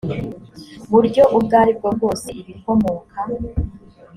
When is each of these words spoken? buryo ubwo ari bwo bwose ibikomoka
buryo 0.91 1.23
ubwo 1.37 1.53
ari 1.61 1.71
bwo 1.77 1.89
bwose 1.97 2.27
ibikomoka 2.41 3.17